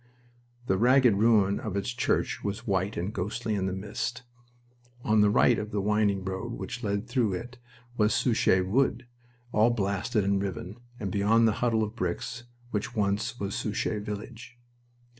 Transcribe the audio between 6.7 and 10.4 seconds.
led through it was Souchez Wood, all blasted